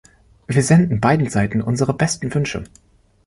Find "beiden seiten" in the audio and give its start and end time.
0.99-1.61